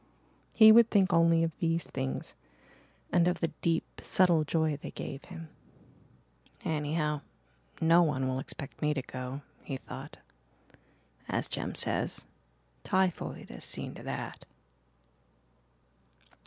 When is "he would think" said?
0.55-1.13